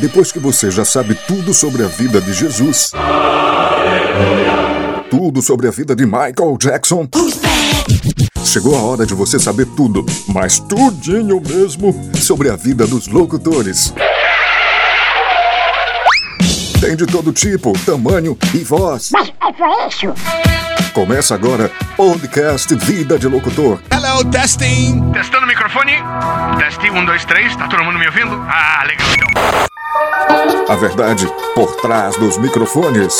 [0.00, 2.92] Depois que você já sabe tudo sobre a vida de Jesus,
[5.10, 7.08] tudo sobre a vida de Michael Jackson,
[8.44, 13.92] chegou a hora de você saber tudo, mas tudinho mesmo, sobre a vida dos locutores.
[16.80, 19.10] Tem de todo tipo, tamanho e voz.
[19.12, 20.14] Mas é pra isso?
[20.92, 23.80] Começa agora podcast Vida de Locutor.
[23.90, 25.10] Hello, testing.
[25.12, 25.94] Testando o microfone.
[26.56, 27.54] Teste, um, dois, três.
[27.56, 28.34] Tá todo mundo me ouvindo?
[28.48, 29.68] Ah, legal então.
[30.68, 33.16] A verdade por trás dos microfones.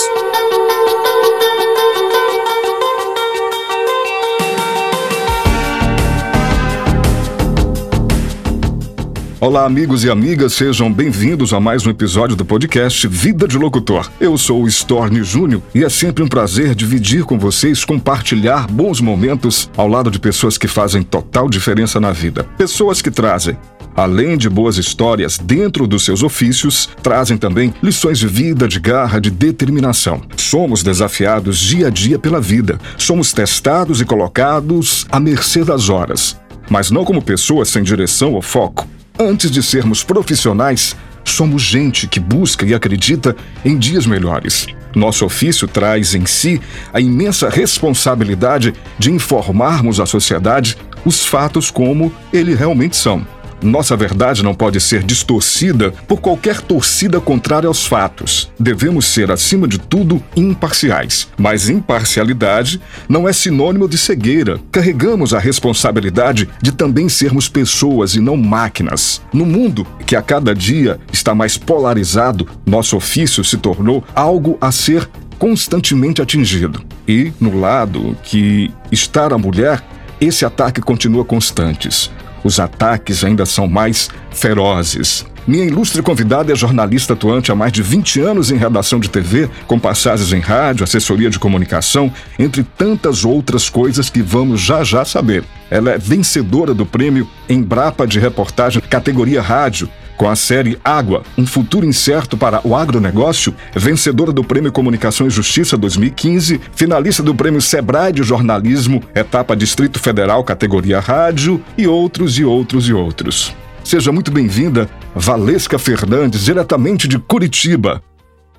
[9.40, 14.10] Olá, amigos e amigas, sejam bem-vindos a mais um episódio do podcast Vida de Locutor.
[14.20, 19.00] Eu sou o Storni Júnior e é sempre um prazer dividir com vocês, compartilhar bons
[19.00, 22.44] momentos ao lado de pessoas que fazem total diferença na vida.
[22.56, 23.56] Pessoas que trazem
[23.98, 29.20] Além de boas histórias dentro dos seus ofícios, trazem também lições de vida, de garra,
[29.20, 30.22] de determinação.
[30.36, 32.78] Somos desafiados dia a dia pela vida.
[32.96, 36.38] Somos testados e colocados à mercê das horas.
[36.70, 38.86] Mas não como pessoas sem direção ou foco.
[39.18, 44.68] Antes de sermos profissionais, somos gente que busca e acredita em dias melhores.
[44.94, 46.60] Nosso ofício traz em si
[46.92, 53.26] a imensa responsabilidade de informarmos a sociedade os fatos como eles realmente são.
[53.62, 58.50] Nossa verdade não pode ser distorcida por qualquer torcida contrária aos fatos.
[58.58, 61.28] Devemos ser, acima de tudo, imparciais.
[61.36, 64.60] Mas imparcialidade não é sinônimo de cegueira.
[64.70, 69.20] Carregamos a responsabilidade de também sermos pessoas e não máquinas.
[69.32, 74.70] No mundo que a cada dia está mais polarizado, nosso ofício se tornou algo a
[74.70, 76.82] ser constantemente atingido.
[77.06, 79.82] E, no lado que está a mulher,
[80.20, 82.10] esse ataque continua constantes
[82.44, 85.24] os ataques ainda são mais ferozes.
[85.48, 89.48] Minha ilustre convidada é jornalista atuante há mais de 20 anos em redação de TV,
[89.66, 95.06] com passagens em rádio, assessoria de comunicação, entre tantas outras coisas que vamos já já
[95.06, 95.42] saber.
[95.70, 99.88] Ela é vencedora do prêmio Embrapa de reportagem categoria rádio,
[100.18, 105.30] com a série Água, um futuro incerto para o agronegócio, vencedora do Prêmio Comunicação e
[105.30, 112.36] Justiça 2015, finalista do Prêmio Sebrae de Jornalismo, etapa Distrito Federal, categoria Rádio, e outros
[112.36, 113.54] e outros e outros.
[113.84, 118.02] Seja muito bem-vinda, Valesca Fernandes, diretamente de Curitiba.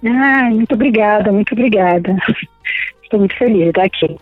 [0.06, 2.16] Ah, muito obrigada, muito obrigada.
[3.03, 4.18] Estou muito feliz de estar aqui.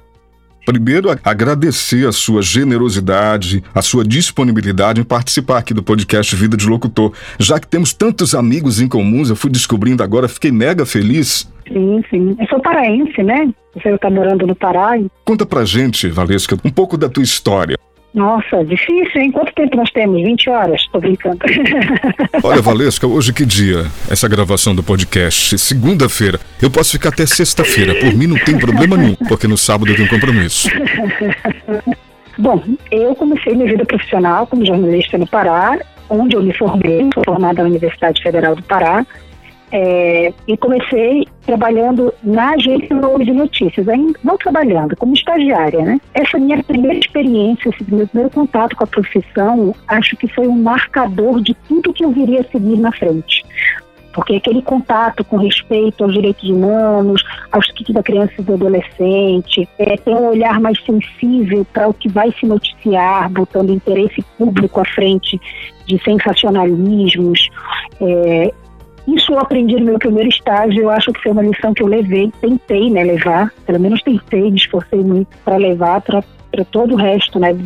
[0.68, 6.68] Primeiro, agradecer a sua generosidade, a sua disponibilidade em participar aqui do podcast Vida de
[6.68, 7.14] Locutor.
[7.40, 11.50] Já que temos tantos amigos em comuns, eu fui descobrindo agora, fiquei mega feliz.
[11.66, 12.36] Sim, sim.
[12.38, 13.50] Eu sou paraense, né?
[13.76, 15.00] Você está morando no Pará.
[15.24, 17.78] Conta pra gente, Valesca, um pouco da tua história.
[18.18, 19.32] Nossa, difícil, hein?
[19.32, 20.20] Quanto tempo nós temos?
[20.24, 20.88] 20 horas?
[20.92, 21.38] Tô brincando.
[22.42, 23.86] Olha, Valesca, hoje que dia?
[24.10, 26.40] Essa gravação do podcast, segunda-feira.
[26.60, 27.94] Eu posso ficar até sexta-feira.
[27.94, 30.68] Por mim não tem problema nenhum, porque no sábado eu tenho compromisso.
[32.40, 35.78] Bom, eu comecei minha vida profissional como jornalista no Pará,
[36.10, 39.06] onde eu me formei, sou formada na Universidade Federal do Pará,
[39.72, 46.00] é, e comecei trabalhando na agência Novo de Notícias, ainda não trabalhando, como estagiária, né?
[46.14, 50.62] Essa minha primeira experiência, esse meu primeiro contato com a profissão, acho que foi um
[50.62, 53.44] marcador de tudo que eu viria a seguir na frente.
[54.14, 59.70] Porque aquele contato com respeito aos direitos humanos, aos direitos da criança e do adolescente,
[59.78, 64.82] é, ter um olhar mais sensível para o que vai se noticiar, botando interesse público
[64.82, 65.40] à frente
[65.86, 67.48] de sensacionalismos,
[68.02, 68.52] é,
[69.08, 71.88] isso eu aprendi no meu primeiro estágio, eu acho que foi uma lição que eu
[71.88, 76.22] levei, tentei né, levar, pelo menos tentei, me esforcei muito para levar para
[76.72, 77.58] todo o resto né,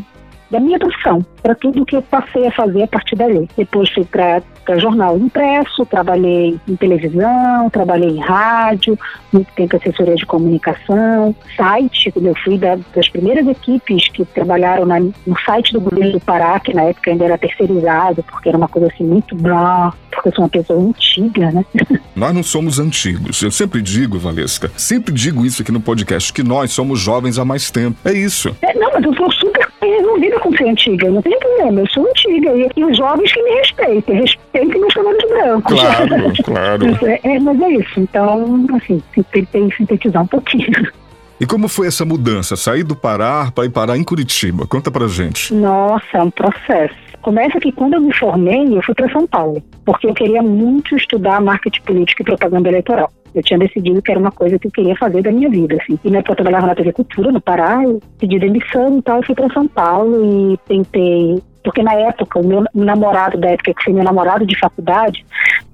[0.52, 3.50] da minha profissão, para tudo que eu passei a fazer a partir dali.
[3.58, 4.44] Depois fui para
[4.78, 9.00] jornal impresso, trabalhei em televisão, trabalhei em rádio,
[9.32, 15.00] muito tempo assessoria de comunicação, site, eu fui da, das primeiras equipes que trabalharam na,
[15.00, 18.68] no site do governo do Pará, que na época ainda era terceirizado, porque era uma
[18.68, 21.66] coisa assim muito blá, porque eu sou uma pessoa antiga, né?
[22.16, 23.42] Nós não somos antigos.
[23.42, 27.46] Eu sempre digo, Valesca, sempre digo isso aqui no podcast, que nós somos jovens há
[27.46, 27.98] mais tempo.
[28.04, 28.56] É isso.
[28.62, 32.08] É, não, mas eu sou super resolvida com ser antiga, não tem problema, eu sou
[32.08, 32.52] antiga.
[32.56, 35.80] E, e os jovens que me respeitem, respeitem meus cabelos brancos.
[35.80, 37.06] Claro, claro.
[37.06, 38.00] É, é, mas é isso.
[38.00, 40.92] Então, assim, tentei sintetizar um pouquinho.
[41.40, 42.56] E como foi essa mudança?
[42.56, 44.68] Sair do Pará para ir parar em Curitiba?
[44.68, 45.54] Conta pra gente.
[45.54, 47.11] Nossa, é um processo.
[47.22, 50.96] Começa que quando eu me formei, eu fui para São Paulo, porque eu queria muito
[50.96, 53.12] estudar marketing político e propaganda eleitoral.
[53.34, 55.98] Eu tinha decidido que era uma coisa que eu queria fazer da minha vida, assim.
[56.04, 59.18] E na época eu trabalhava na TV Cultura, no Pará, eu pedi demissão e tal,
[59.18, 63.74] eu fui para São Paulo e tentei porque na época, o meu namorado da época,
[63.76, 65.24] que foi meu namorado de faculdade,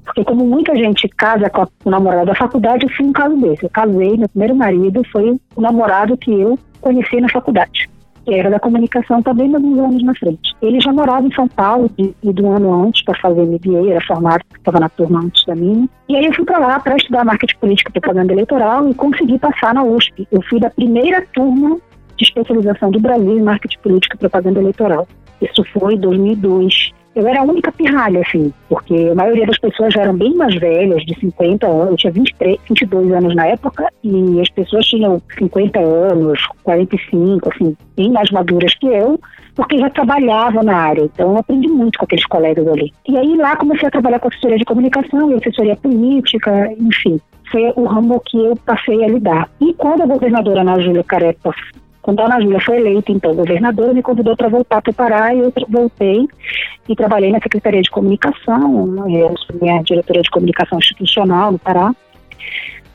[0.03, 3.63] porque como muita gente casa com o namorado da faculdade, eu fui um caso desse.
[3.63, 7.89] Eu casei, meu primeiro marido foi o namorado que eu conheci na faculdade
[8.27, 10.53] que era da comunicação também, mas uns anos na frente.
[10.61, 14.05] Ele já morava em São Paulo e, e do ano antes para fazer MBA, era
[14.05, 15.87] formado, estava na turma antes da minha.
[16.09, 19.39] E aí eu fui para lá para estudar marketing político e propaganda eleitoral e consegui
[19.39, 20.27] passar na USP.
[20.29, 21.77] Eu fui da primeira turma
[22.17, 25.07] de especialização do Brasil em marketing político e propaganda eleitoral.
[25.41, 29.91] Isso foi em 2002 eu era a única pirralha, assim, porque a maioria das pessoas
[29.91, 33.91] já eram bem mais velhas, de 50 anos, eu tinha 23, 22 anos na época,
[34.03, 39.19] e as pessoas tinham 50 anos, 45, assim, bem mais maduras que eu,
[39.55, 42.93] porque já trabalhavam na área, então eu aprendi muito com aqueles colegas ali.
[43.09, 47.19] E aí lá comecei a trabalhar com assessoria de comunicação e assessoria política, enfim,
[47.51, 49.49] foi o ramo que eu passei a lidar.
[49.59, 51.51] E quando a governadora Ana Júlia Carepa
[52.07, 55.35] quando a Ana Júlia foi eleita, então, governadora, me convidou para voltar para o Pará
[55.35, 56.25] e eu voltei
[56.87, 61.59] e trabalhei na Secretaria de Comunicação, né, eu sou minha diretora de comunicação institucional no
[61.59, 61.93] Pará.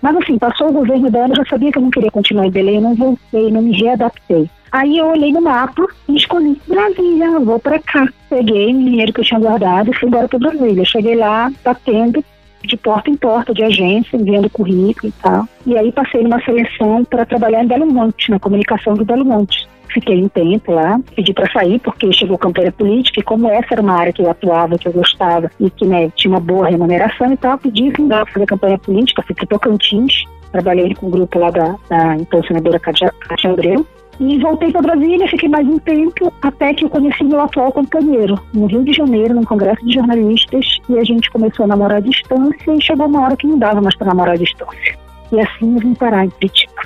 [0.01, 2.51] Mas assim, passou o governo Ana, eu já sabia que eu não queria continuar em
[2.51, 4.49] Belém, eu não voltei, não me readaptei.
[4.73, 8.09] Aí eu olhei no mapa e escolhi Brasília, vou para cá.
[8.31, 10.87] Peguei o dinheiro que eu tinha guardado e fui embora para Brasília.
[10.87, 12.25] Cheguei lá, batendo
[12.65, 15.47] de porta em porta de agência, enviando currículo e tal.
[15.67, 19.67] E aí passei numa seleção para trabalhar em Belo Monte, na comunicação do Belo Monte.
[19.93, 23.83] Fiquei um tempo lá, pedi para sair porque chegou campanha política e como essa era
[23.83, 27.31] uma área que eu atuava, que eu gostava e que né, tinha uma boa remuneração
[27.31, 31.39] e tal, pedi para fazer campanha política, fui para Tocantins, trabalhei com o um grupo
[31.39, 33.13] lá da, da então senadora Cátia
[33.45, 33.87] Andreu
[34.21, 38.39] e voltei para Brasília, fiquei mais um tempo, até que eu conheci meu atual companheiro,
[38.53, 42.01] no Rio de Janeiro, num congresso de jornalistas, e a gente começou a namorar à
[42.01, 44.99] distância, e chegou uma hora que não dava mais para namorar à distância.
[45.33, 46.83] E assim eu vim parar em Curitiba.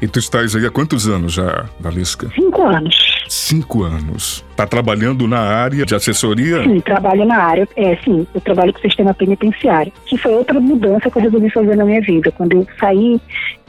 [0.00, 2.30] E tu estás aí há quantos anos já, Valisca?
[2.34, 2.96] Cinco anos.
[3.28, 4.44] Cinco anos.
[4.50, 6.62] Está trabalhando na área de assessoria?
[6.62, 7.68] Sim, trabalho na área.
[7.76, 11.50] É, sim, eu trabalho com o sistema penitenciário, que foi outra mudança que eu resolvi
[11.50, 12.30] fazer na minha vida.
[12.32, 13.20] Quando eu saí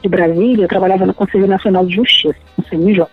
[0.02, 3.06] de Brasília, eu trabalhava no Conselho Nacional de Justiça, no CNJ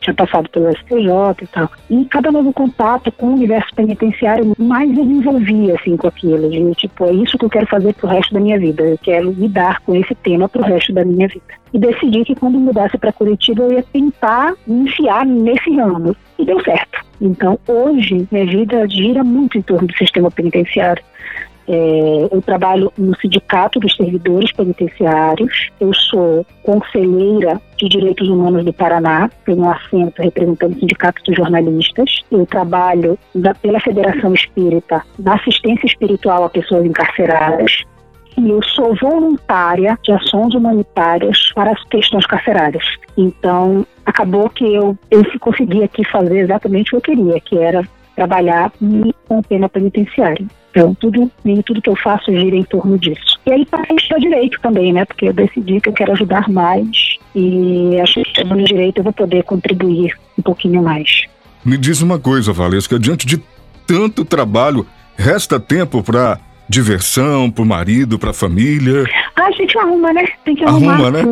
[0.00, 1.70] tinha passado pelo STJ e tal.
[1.88, 6.48] E cada novo contato com o universo penitenciário, mais eu me envolvia, assim, com aquilo.
[6.50, 8.82] De, tipo, é isso que eu quero fazer pro resto da minha vida.
[8.82, 11.44] Eu quero lidar com esse tema pro resto da minha vida.
[11.72, 16.16] E decidi que quando mudasse para Curitiba, eu ia tentar me enfiar nesse ramo.
[16.38, 17.04] E deu certo.
[17.20, 21.02] Então, hoje, minha vida gira muito em torno do sistema penitenciário.
[21.72, 28.72] É, eu trabalho no Sindicato dos Servidores Penitenciários, eu sou conselheira de Direitos Humanos do
[28.72, 35.04] Paraná, tenho um assento representando o Sindicato dos Jornalistas, eu trabalho da, pela Federação Espírita
[35.16, 37.84] na assistência espiritual a pessoas encarceradas,
[38.36, 42.84] e eu sou voluntária de ações humanitárias para as questões carcerárias.
[43.16, 47.86] Então, acabou que eu, eu consegui aqui fazer exatamente o que eu queria, que era
[48.20, 48.70] trabalhar
[49.26, 50.44] com pena penitenciária.
[50.70, 53.40] Então, tudo, nem tudo que eu faço gira em torno disso.
[53.46, 55.06] E aí, para estudar direito também, né?
[55.06, 59.12] Porque eu decidi que eu quero ajudar mais e acho que no direito eu vou
[59.12, 61.22] poder contribuir um pouquinho mais.
[61.64, 63.42] Me diz uma coisa, Valesca, diante de
[63.86, 64.86] tanto trabalho,
[65.16, 66.38] resta tempo para
[66.68, 69.04] diversão, para o marido, para a família?
[69.34, 70.24] Ah, a gente arruma, né?
[70.44, 70.94] Tem que arrumar.
[70.94, 71.22] Arruma, né?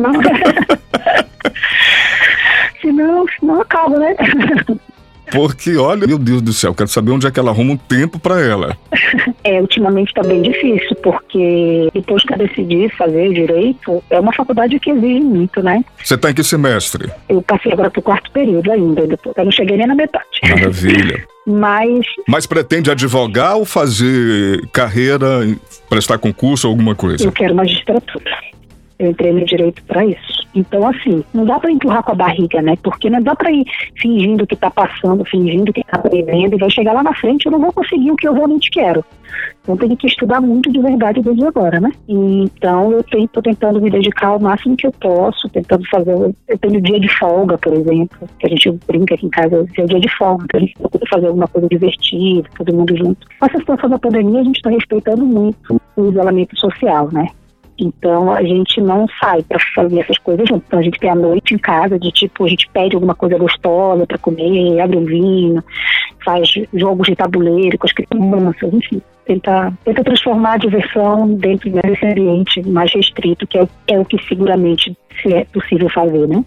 [2.81, 4.15] Senão, senão acaba, né?
[5.31, 8.19] Porque, olha, meu Deus do céu, quero saber onde é que ela arruma um tempo
[8.19, 8.77] para ela.
[9.43, 14.77] É, ultimamente tá bem difícil, porque depois que eu decidi fazer direito, é uma faculdade
[14.79, 15.83] que exige muito, né?
[16.03, 17.09] Você tá em que semestre?
[17.29, 20.25] Eu passei agora pro quarto período ainda, depois, eu não cheguei nem na metade.
[20.43, 21.25] Maravilha.
[21.47, 22.05] Mas.
[22.27, 25.27] Mas pretende advogar ou fazer carreira,
[25.89, 27.23] prestar concurso ou alguma coisa?
[27.23, 28.31] Eu quero magistratura.
[28.99, 30.45] Eu entrei no direito para isso.
[30.53, 32.75] Então, assim, não dá para empurrar com a barriga, né?
[32.83, 33.65] Porque não dá para ir
[33.95, 37.51] fingindo que está passando, fingindo que está aprendendo, e vai chegar lá na frente eu
[37.53, 39.05] não vou conseguir o que eu realmente quero.
[39.61, 41.91] Então, tenho que estudar muito de verdade desde agora, né?
[42.09, 46.35] Então, eu estou tentando me dedicar ao máximo que eu posso, tentando fazer.
[46.47, 49.81] Eu tenho dia de folga, por exemplo, que a gente brinca aqui em casa, é
[49.81, 53.27] o dia de folga, então a gente procura fazer alguma coisa divertida, todo mundo junto.
[53.39, 57.27] Com essa situação da pandemia, a gente está respeitando muito o isolamento social, né?
[57.83, 60.65] Então a gente não sai para fazer essas coisas juntos.
[60.67, 63.37] Então a gente tem a noite em casa de tipo, a gente pede alguma coisa
[63.37, 65.63] gostosa para comer, abre um vinho,
[66.23, 69.01] faz jogos de tabuleiro com as crianças, enfim.
[69.25, 74.17] Tenta, tenta transformar a diversão dentro desse ambiente mais restrito, que é, é o que
[74.27, 76.43] seguramente se é possível fazer, né?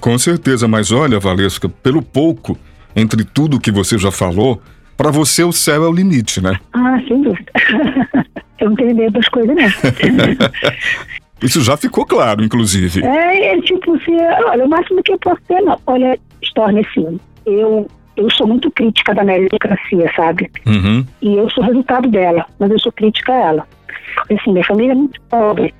[0.00, 2.56] Com certeza, mas olha, Valesca, pelo pouco,
[2.96, 4.60] entre tudo que você já falou,
[4.96, 6.58] para você o céu é o limite, né?
[6.72, 7.52] Ah, sem dúvida.
[8.62, 9.64] Eu não tenho medo das coisas, não.
[11.42, 13.04] Isso já ficou claro, inclusive.
[13.04, 14.12] É, é tipo, se,
[14.46, 15.76] olha, o máximo que eu posso ter, não.
[15.86, 20.50] Olha, Storm, assim, eu eu sou muito crítica da meritocracia, sabe?
[20.66, 21.04] Uhum.
[21.22, 23.68] E eu sou resultado dela, mas eu sou crítica a ela.
[24.14, 25.74] Porque, assim, minha família é muito pobre,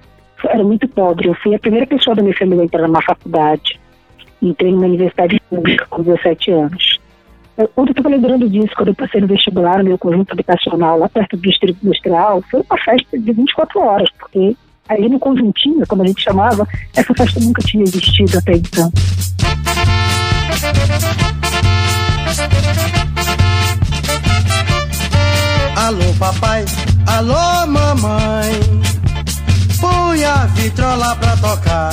[0.45, 1.29] era muito pobre.
[1.29, 3.79] Eu fui a primeira pessoa da minha família a entrar numa faculdade.
[4.41, 6.99] Entrei numa universidade pública com 17 anos.
[7.56, 11.09] Ontem eu estava lembrando disso, quando eu passei no vestibular, no meu conjunto habitacional, lá
[11.09, 14.56] perto do distrito industrial, foi uma festa de 24 horas, porque
[14.88, 16.66] ali no conjuntinho, como a gente chamava,
[16.97, 18.90] essa festa nunca tinha existido até então.
[25.76, 26.64] Alô papai,
[27.06, 28.52] alô mamãe,
[29.78, 31.92] põe a vitrola pra tocar.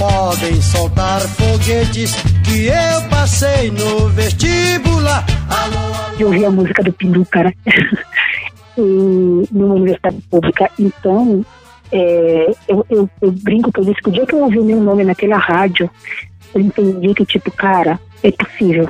[0.00, 5.26] Podem soltar foguetes que eu passei no vestibular.
[6.18, 7.52] Eu ouvi a música do Pinduca, né?
[8.78, 10.70] e, numa universidade pública.
[10.78, 11.44] Então,
[11.92, 14.64] é, eu, eu, eu brinco que eu disse que o dia que eu ouvi o
[14.64, 15.90] meu nome naquela rádio,
[16.54, 18.88] eu entendi que, tipo, cara, é possível.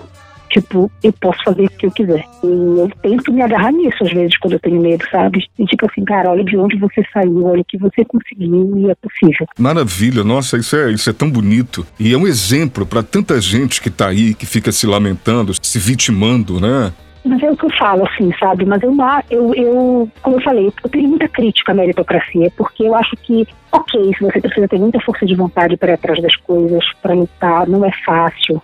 [0.50, 2.24] Tipo, eu posso fazer o que eu quiser.
[2.42, 5.46] E eu tento me agarrar nisso às vezes quando eu tenho medo, sabe?
[5.58, 8.90] E tipo assim, cara, olha de onde você saiu, olha o que você conseguiu e
[8.90, 9.46] é possível.
[9.58, 11.86] Maravilha, nossa, isso é, isso é tão bonito.
[11.98, 15.78] E é um exemplo para tanta gente que tá aí, que fica se lamentando, se
[15.78, 16.92] vitimando, né?
[17.24, 18.64] Mas é o que eu falo, assim, sabe?
[18.64, 18.96] Mas eu,
[19.30, 23.46] eu, eu, como eu falei, eu tenho muita crítica à meritocracia, porque eu acho que,
[23.70, 27.14] ok, se você precisa ter muita força de vontade para ir atrás das coisas, para
[27.14, 28.60] lutar, não é fácil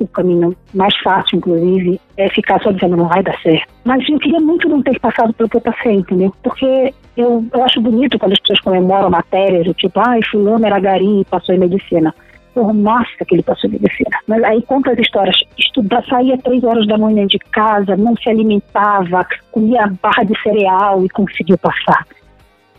[0.00, 3.66] o, caminho mais fácil, inclusive, é ficar só dizendo não vai dar certo.
[3.84, 6.34] Mas eu queria muito não ter passado pelo que eu passei, entendeu?
[6.42, 10.78] Porque eu, eu acho bonito quando as pessoas comemoram matérias do tipo, ah, fulano era
[10.78, 12.14] gari e passou em medicina.
[12.54, 14.18] Porra, nossa, que ele passou em medicina.
[14.26, 15.36] Mas aí conta as histórias.
[15.58, 21.04] Estudar, saía três horas da manhã de casa, não se alimentava, comia barra de cereal
[21.04, 22.06] e conseguiu passar.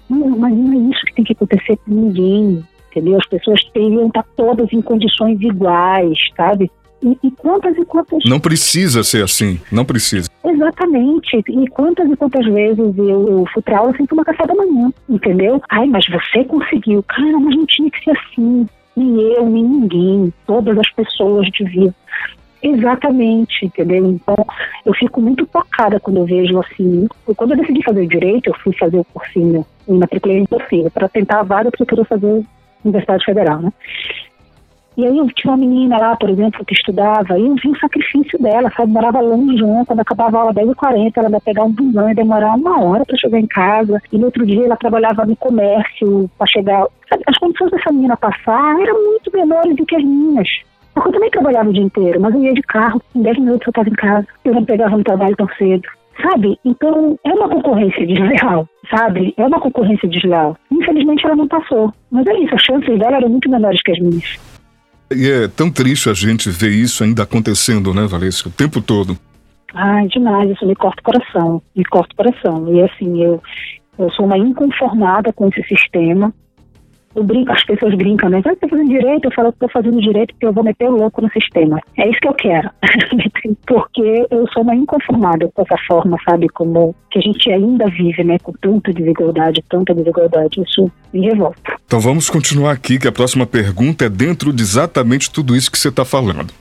[0.10, 3.18] Não, mas não é isso que tem que acontecer com ninguém, entendeu?
[3.18, 6.72] As pessoas teriam estar todas em condições iguais, sabe?
[7.04, 8.20] E, e, quantas e quantas.
[8.26, 10.30] Não precisa ser assim, não precisa.
[10.46, 11.44] Exatamente.
[11.50, 14.92] E quantas e quantas vezes eu, eu fui pra aula sem tomar café da manhã,
[15.10, 15.62] entendeu?
[15.70, 17.04] Ai, mas você conseguiu.
[17.04, 18.66] Cara, mas não tinha que ser assim.
[18.96, 20.34] Nem eu, nem ninguém.
[20.48, 21.94] Todas as pessoas deviam.
[22.62, 24.06] Exatamente, entendeu?
[24.06, 24.38] Então,
[24.86, 27.10] eu fico muito tocada quando eu vejo assim.
[27.36, 31.10] Quando eu decidi fazer direito, eu fui fazer o cursinho, me matriculei em cursinho, para
[31.10, 32.46] tentar a vaga, porque eu queria fazer
[32.86, 33.74] Universidade Federal, né?
[34.96, 37.80] E aí eu tinha uma menina lá, por exemplo, que estudava, e eu vi o
[37.80, 38.92] sacrifício dela, sabe?
[38.92, 39.84] Morava longe, né?
[39.88, 43.18] quando acabava a aula 10h40, ela ia pegar um busão e demorar uma hora para
[43.18, 44.00] chegar em casa.
[44.12, 46.86] E no outro dia ela trabalhava no comércio para chegar.
[47.10, 47.24] Sabe?
[47.28, 50.48] As condições dessa menina passar eram muito menores do que as minhas.
[50.94, 53.66] Porque eu também trabalhava o dia inteiro, mas eu ia de carro, em 10 minutos
[53.66, 54.28] eu estava em casa.
[54.46, 55.88] Eu não pegava no trabalho tão cedo.
[56.22, 56.60] Sabe?
[56.64, 59.34] Então, é uma concorrência desleal, sabe?
[59.36, 60.56] É uma concorrência desleal.
[60.72, 61.92] Infelizmente, ela não passou.
[62.12, 64.53] Mas é isso, as chances dela eram muito menores que as minhas.
[65.16, 69.18] E é tão triste a gente ver isso ainda acontecendo, né, Valência, o tempo todo.
[69.74, 72.74] Ai, demais, isso me corta o coração, me corta o coração.
[72.74, 73.42] E assim, eu,
[73.98, 76.34] eu sou uma inconformada com esse sistema,
[77.16, 78.42] eu brinco, as pessoas brincam, né?
[78.42, 79.26] Você tá fazendo direito?
[79.26, 81.80] Eu falo que tô fazendo direito porque eu vou meter o louco no sistema.
[81.98, 82.70] É isso que eu quero.
[83.68, 86.50] porque eu sou uma inconformada com essa forma, sabe?
[86.50, 88.38] Como que a gente ainda vive, né?
[88.42, 90.62] Com tanta desigualdade, tanta desigualdade.
[90.62, 91.78] Isso me revolta.
[91.86, 95.78] Então vamos continuar aqui, que a próxima pergunta é dentro de exatamente tudo isso que
[95.78, 96.52] você está falando.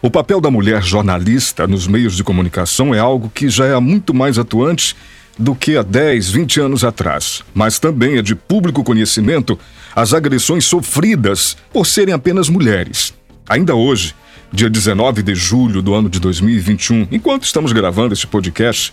[0.00, 4.14] O papel da mulher jornalista nos meios de comunicação é algo que já é muito
[4.14, 4.94] mais atuante
[5.38, 9.58] do que há 10, 20 anos atrás, mas também é de público conhecimento
[9.94, 13.14] as agressões sofridas por serem apenas mulheres.
[13.48, 14.14] Ainda hoje,
[14.52, 18.92] dia 19 de julho do ano de 2021, enquanto estamos gravando este podcast,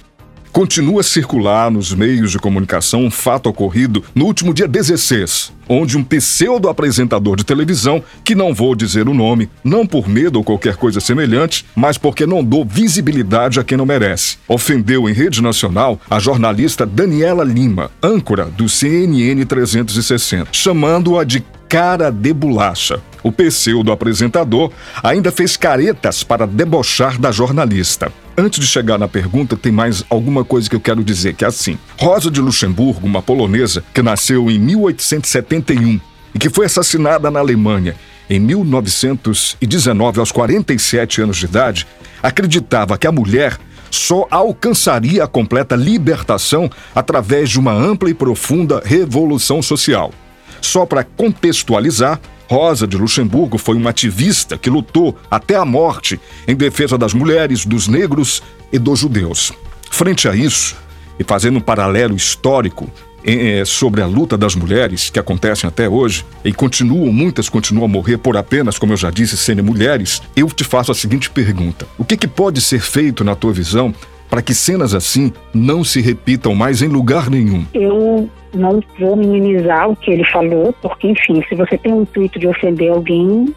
[0.56, 5.98] continua a circular nos meios de comunicação um fato ocorrido no último dia 16, onde
[5.98, 10.78] um pseudo-apresentador de televisão, que não vou dizer o nome, não por medo ou qualquer
[10.78, 16.00] coisa semelhante, mas porque não dou visibilidade a quem não merece, ofendeu em rede nacional
[16.10, 23.02] a jornalista Daniela Lima, âncora do CNN 360, chamando-a de cara de bolacha.
[23.22, 24.72] O pseudo apresentador
[25.04, 28.10] ainda fez caretas para debochar da jornalista.
[28.38, 31.48] Antes de chegar na pergunta, tem mais alguma coisa que eu quero dizer, que é
[31.48, 31.78] assim.
[31.98, 36.02] Rosa de Luxemburgo, uma polonesa que nasceu em 1871
[36.34, 37.96] e que foi assassinada na Alemanha
[38.30, 41.88] em 1919 aos 47 anos de idade,
[42.22, 43.58] acreditava que a mulher
[43.90, 50.12] só alcançaria a completa libertação através de uma ampla e profunda revolução social.
[50.60, 56.56] Só para contextualizar, Rosa de Luxemburgo foi uma ativista que lutou até a morte em
[56.56, 59.52] defesa das mulheres, dos negros e dos judeus.
[59.90, 60.76] Frente a isso,
[61.20, 62.90] e fazendo um paralelo histórico
[63.26, 67.88] é, sobre a luta das mulheres que acontecem até hoje e continuam, muitas continuam a
[67.88, 71.88] morrer por apenas, como eu já disse, serem mulheres, eu te faço a seguinte pergunta:
[71.98, 73.94] o que, que pode ser feito na tua visão
[74.30, 77.66] para que cenas assim não se repitam mais em lugar nenhum?
[77.74, 82.40] Eu não vou minimizar o que ele falou, porque, enfim, se você tem o intuito
[82.40, 83.54] de ofender alguém,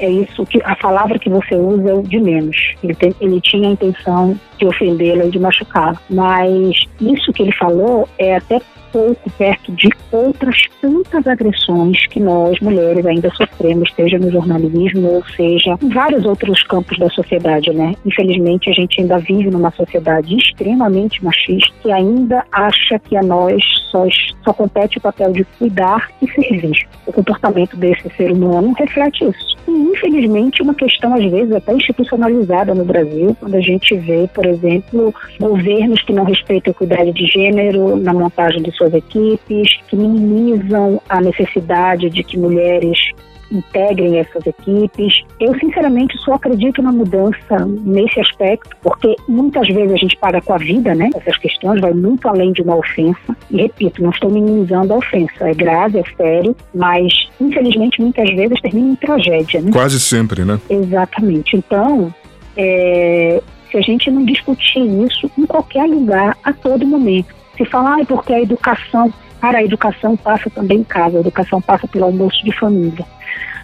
[0.00, 2.56] é isso que a palavra que você usa é o de menos.
[2.82, 6.00] Ele, tem, ele tinha a intenção de ofendê-la e de machucá-la.
[6.08, 8.60] Mas isso que ele falou é até
[8.92, 15.24] pouco perto de outras tantas agressões que nós, mulheres, ainda sofremos, seja no jornalismo ou
[15.36, 17.94] seja em vários outros campos da sociedade, né?
[18.04, 23.62] Infelizmente, a gente ainda vive numa sociedade extremamente machista que ainda acha que a nós
[23.90, 24.04] só,
[24.44, 26.88] só compete o papel de cuidar e servir.
[27.06, 29.58] O comportamento desse ser humano reflete isso.
[29.66, 34.46] E, infelizmente, uma questão, às vezes, até institucionalizada no Brasil, quando a gente vê, por
[34.46, 39.96] exemplo, governos que não respeitam a equidade de gênero na montagem de suas equipes, que
[39.96, 42.98] minimizam a necessidade de que mulheres
[43.50, 45.22] integrem essas equipes.
[45.40, 50.52] Eu, sinceramente, só acredito na mudança nesse aspecto, porque muitas vezes a gente paga com
[50.52, 51.10] a vida, né?
[51.14, 53.36] Essas questões vai muito além de uma ofensa.
[53.50, 55.48] E repito, não estou minimizando a ofensa.
[55.48, 59.70] É grave, é sério, mas infelizmente muitas vezes termina em tragédia, né?
[59.72, 60.60] Quase sempre, né?
[60.68, 61.56] Exatamente.
[61.56, 62.12] Então,
[62.56, 68.00] é, se a gente não discutir isso em qualquer lugar, a todo momento, se falar,
[68.00, 72.04] ah, porque a educação, cara, a educação passa também em casa, a educação passa pelo
[72.04, 73.04] almoço de família.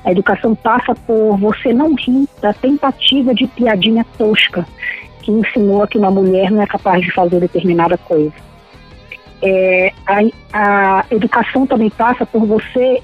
[0.05, 4.67] A educação passa por você não rir da tentativa de piadinha tosca
[5.23, 8.35] que ensinou que uma mulher não é capaz de fazer determinada coisa.
[9.41, 10.21] É, a,
[10.53, 13.03] a educação também passa por você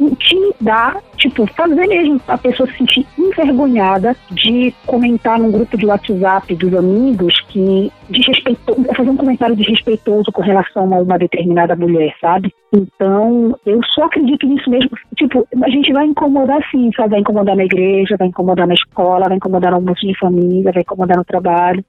[0.00, 6.54] intimidar, tipo, fazer mesmo a pessoa se sentir envergonhada de comentar num grupo de WhatsApp
[6.54, 12.52] dos amigos que desrespeitou, fazer um comentário desrespeitoso com relação a uma determinada mulher, sabe?
[12.72, 14.90] Então, eu só acredito nisso mesmo.
[15.16, 17.10] Tipo, a gente vai incomodar sim, sabe?
[17.10, 20.82] Vai incomodar na igreja, vai incomodar na escola, vai incomodar no almoço de família, vai
[20.82, 21.84] incomodar no trabalho.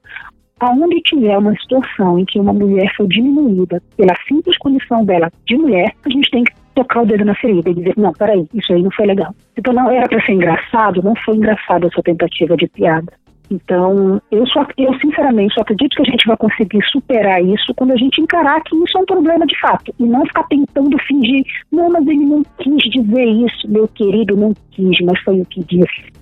[0.58, 5.56] Aonde tiver uma situação em que uma mulher foi diminuída pela simples condição dela de
[5.56, 8.72] mulher, a gente tem que tocar o dedo na ferida e dizer, não, peraí, isso
[8.72, 9.34] aí não foi legal.
[9.56, 13.12] Então não era para ser engraçado, não foi engraçado essa tentativa de piada.
[13.50, 17.92] Então, eu só, eu sinceramente só acredito que a gente vai conseguir superar isso quando
[17.92, 21.42] a gente encarar que isso é um problema de fato e não ficar tentando fingir,
[21.70, 25.64] não, mas ele não quis dizer isso, meu querido, não quis, mas foi o que
[25.64, 26.12] disse.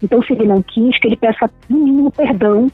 [0.00, 2.68] Então, se ele não quis, que ele peça no mínimo perdão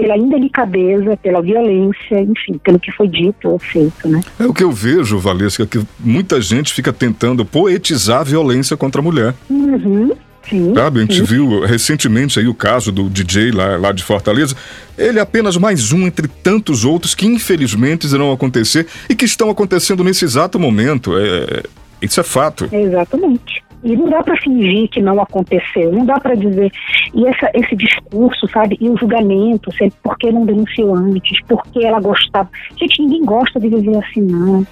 [0.00, 4.20] pela indelicadeza, pela violência, enfim, pelo que foi dito ou feito, né?
[4.38, 9.00] É o que eu vejo, Valesca, que muita gente fica tentando poetizar a violência contra
[9.00, 9.34] a mulher.
[9.50, 10.12] Uhum.
[10.48, 11.24] Sim, Sabe, a gente sim.
[11.24, 14.56] viu recentemente aí o caso do DJ lá, lá de Fortaleza.
[14.96, 19.50] Ele é apenas mais um entre tantos outros que infelizmente irão acontecer e que estão
[19.50, 21.18] acontecendo nesse exato momento.
[21.18, 21.62] É,
[22.00, 22.66] isso é fato.
[22.72, 23.62] Exatamente.
[23.82, 26.70] E não dá para fingir que não aconteceu, não dá para dizer.
[27.14, 28.76] E essa, esse discurso, sabe?
[28.80, 31.40] E o julgamento, sempre, por que não denunciou antes?
[31.46, 32.50] Por que ela gostava?
[32.76, 34.66] Gente, ninguém gosta de viver assim, não.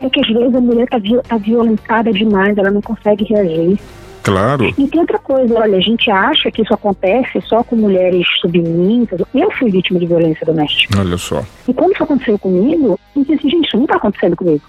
[0.00, 3.78] É que às vezes a mulher está tá violentada demais, ela não consegue reagir.
[4.22, 4.72] Claro.
[4.78, 9.20] E tem outra coisa, olha, a gente acha que isso acontece só com mulheres submissas.
[9.34, 10.98] Eu fui vítima de violência doméstica.
[10.98, 11.44] Olha só.
[11.68, 14.62] E quando isso aconteceu comigo, eu disse assim, gente, isso não está acontecendo comigo.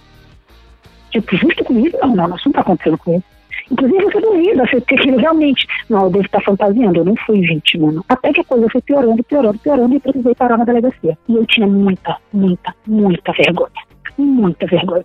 [1.10, 1.98] Tipo, justo comigo?
[2.02, 3.24] Não, não, isso não está acontecendo comigo.
[3.72, 7.92] Inclusive, fui duvida, porque aquilo realmente, não, eu devo estar fantasiando, eu não fui vítima.
[7.92, 8.06] Não.
[8.08, 11.18] Até que a coisa foi piorando, piorando, piorando, e precisei parar na delegacia.
[11.28, 13.84] E eu tinha muita, muita, muita vergonha.
[14.18, 15.04] Muita vergonha.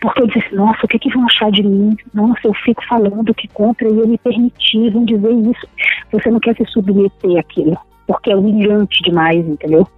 [0.00, 1.96] Porque eu disse, nossa, o que, que vão achar de mim?
[2.14, 5.66] Nossa, eu fico falando que contra e eu me permiti, vão dizer isso.
[6.12, 9.88] Você não quer se submeter àquilo, porque é humilhante demais, entendeu?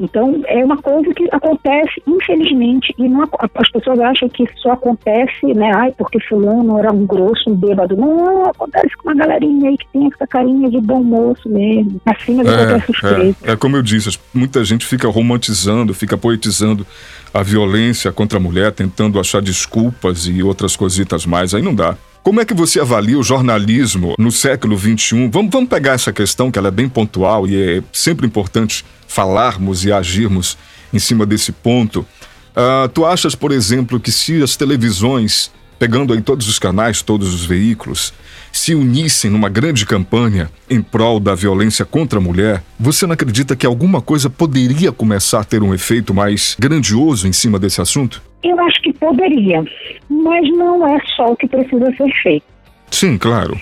[0.00, 5.46] Então, é uma coisa que acontece, infelizmente, e não, as pessoas acham que só acontece,
[5.54, 5.70] né?
[5.74, 7.96] Ai, porque fulano era um grosso, um bêbado.
[7.96, 12.44] Não, acontece com uma galerinha aí que tem essa carinha de bom moço mesmo, acima
[12.44, 13.50] de qualquer suspeita.
[13.50, 16.86] É, é como eu disse, muita gente fica romantizando, fica poetizando
[17.32, 21.54] a violência contra a mulher, tentando achar desculpas e outras cositas mais.
[21.54, 21.96] Aí não dá.
[22.22, 25.28] Como é que você avalia o jornalismo no século XXI?
[25.28, 29.84] Vamos, vamos pegar essa questão que ela é bem pontual e é sempre importante falarmos
[29.84, 30.56] e agirmos
[30.92, 32.00] em cima desse ponto.
[32.00, 37.34] Uh, tu achas, por exemplo, que se as televisões, pegando aí todos os canais, todos
[37.34, 38.12] os veículos,
[38.50, 43.56] se unissem numa grande campanha em prol da violência contra a mulher, você não acredita
[43.56, 48.22] que alguma coisa poderia começar a ter um efeito mais grandioso em cima desse assunto?
[48.42, 49.62] Eu acho que poderia,
[50.08, 52.46] mas não é só o que precisa ser feito.
[52.90, 53.58] Sim, claro.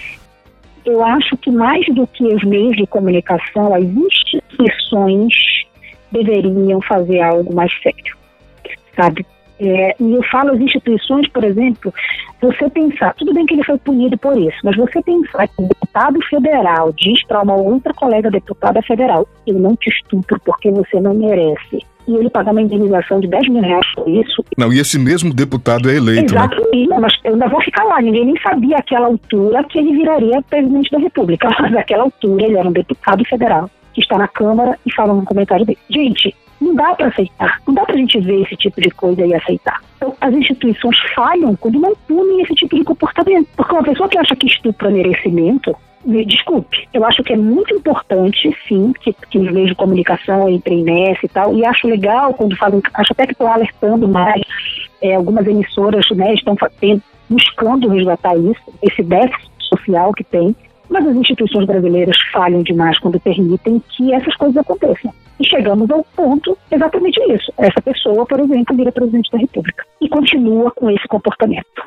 [0.85, 5.35] Eu acho que mais do que os meios de comunicação, as instituições
[6.11, 8.17] deveriam fazer algo mais sério.
[8.97, 9.25] sabe?
[9.63, 11.93] É, e eu falo as instituições, por exemplo,
[12.41, 15.69] você pensar, tudo bem que ele foi punido por isso, mas você pensar que o
[15.69, 20.99] deputado federal diz para uma outra colega deputada federal, eu não te estupro porque você
[20.99, 24.45] não merece, e ele pagar uma indenização de 10 mil reais por isso.
[24.57, 26.99] Não, e esse mesmo deputado é eleito, Exato, né?
[27.01, 30.91] mas eu ainda vou ficar lá, ninguém nem sabia àquela altura que ele viraria presidente
[30.91, 34.93] da República, mas naquela altura ele era um deputado federal que está na Câmara e
[34.93, 35.79] fala um comentário dele.
[35.89, 39.25] Gente, não dá para aceitar, não dá para a gente ver esse tipo de coisa
[39.25, 39.81] e aceitar.
[39.97, 43.49] Então, as instituições falham quando não punem esse tipo de comportamento.
[43.57, 47.37] Porque uma pessoa que acha que estupro é merecimento, me desculpe, eu acho que é
[47.37, 51.87] muito importante, sim, que, que os meios de comunicação entre Inés e tal, e acho
[51.87, 54.43] legal quando falam, acho até que estão alertando mais,
[55.03, 56.57] é, algumas emissoras né, estão
[57.29, 60.55] buscando resgatar isso, esse déficit social que tem,
[60.89, 65.13] mas as instituições brasileiras falham demais quando permitem que essas coisas aconteçam.
[65.39, 67.53] E chegamos ao ponto exatamente isso.
[67.57, 71.83] Essa pessoa, por exemplo, vira presidente da República e continua com esse comportamento.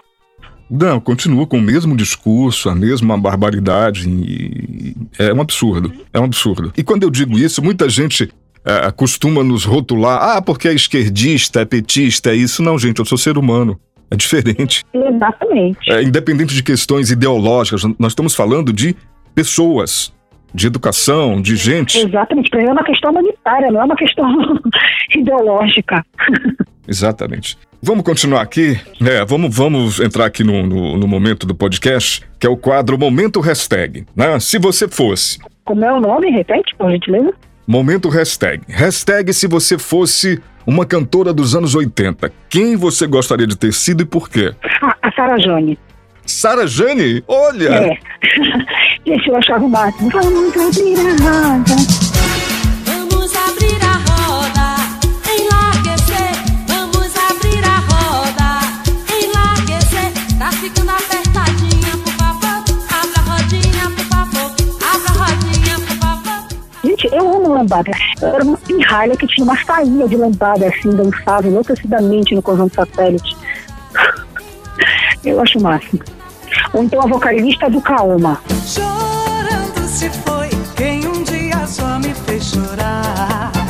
[0.75, 4.09] Não, continua com o mesmo discurso, a mesma barbaridade.
[4.09, 4.95] E...
[5.19, 5.93] É um absurdo.
[6.11, 6.73] É um absurdo.
[6.75, 8.27] E quando eu digo isso, muita gente
[8.65, 12.63] é, costuma nos rotular: ah, porque é esquerdista, é petista, é isso.
[12.63, 13.79] Não, gente, eu sou ser humano.
[14.09, 14.83] É diferente.
[14.91, 15.91] Exatamente.
[15.91, 18.95] É, independente de questões ideológicas, nós estamos falando de
[19.35, 20.11] pessoas,
[20.53, 21.99] de educação, de gente.
[21.99, 22.49] Exatamente.
[22.49, 24.27] Para mim é uma questão humanitária, não é uma questão
[25.15, 26.03] ideológica.
[26.87, 27.59] Exatamente.
[27.85, 28.79] Vamos continuar aqui.
[29.05, 32.97] É, vamos, vamos entrar aqui no, no, no, momento do podcast, que é o quadro
[32.97, 34.05] Momento Hashtag.
[34.15, 34.39] Né?
[34.39, 35.37] Se você fosse.
[35.65, 36.31] Como é o nome?
[36.31, 37.33] Repete, por gentileza.
[37.67, 38.63] Momento Hashtag.
[38.69, 42.31] Hashtag se você fosse uma cantora dos anos 80.
[42.49, 44.55] Quem você gostaria de ter sido e por quê?
[44.81, 45.77] Ah, a Sara Jane.
[46.25, 47.21] Sara Jane?
[47.27, 47.67] Olha!
[47.67, 47.97] É.
[49.05, 50.09] Gente, eu achava o máximo.
[50.09, 52.02] Vamos roda.
[67.53, 67.91] Lambada.
[68.21, 73.35] Era uma pirralha que tinha uma saída de lambada assim, dançava enlouquecidamente no conjunto satélite.
[75.23, 76.01] Eu acho o máximo.
[76.73, 78.41] Ou então a vocalista do Kaoma.
[78.65, 83.62] Chorando se foi quem um dia só me fez chorar.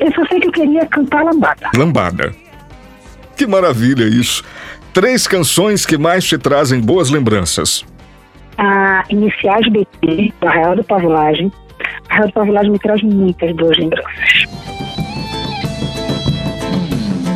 [0.00, 1.70] Eu só, sei que eu queria cantar lambada.
[1.76, 2.34] Lambada.
[3.36, 4.42] Que maravilha isso.
[4.92, 7.84] Três canções que mais te trazem boas lembranças.
[8.56, 11.52] A Iniciais BT, do Arraial do Pavilagem.
[12.08, 14.44] Arraial do Pavilagem me traz muitas boas lembranças.